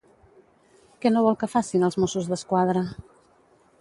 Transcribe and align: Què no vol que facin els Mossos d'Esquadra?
Què 1.03 1.11
no 1.13 1.23
vol 1.27 1.37
que 1.43 1.49
facin 1.51 1.87
els 1.89 1.99
Mossos 2.05 2.31
d'Esquadra? 2.33 2.87